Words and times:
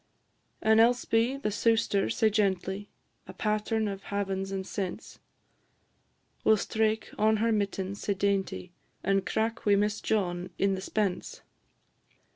And 0.63 0.79
Elspy, 0.79 1.37
the 1.39 1.51
sewster, 1.51 2.09
sae 2.11 2.31
genty 2.31 2.89
A 3.27 3.33
pattern 3.33 3.87
of 3.87 4.05
havens 4.05 4.51
and 4.51 4.65
sense 4.65 5.19
Will 6.43 6.57
straik 6.57 7.13
on 7.19 7.37
her 7.37 7.51
mittens 7.51 8.01
sae 8.01 8.15
dainty, 8.15 8.71
And 9.03 9.27
crack 9.27 9.63
wi' 9.63 9.75
Mess 9.75 10.01
John 10.01 10.49
in 10.57 10.73
the 10.73 10.81
spence. 10.81 11.41